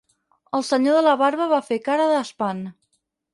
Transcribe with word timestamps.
El 0.59 0.63
senyor 0.69 0.95
de 0.99 1.03
la 1.07 1.13
barba 1.19 1.47
va 1.51 1.59
fer 1.67 1.79
cara 1.89 2.09
d'espant. 2.13 2.65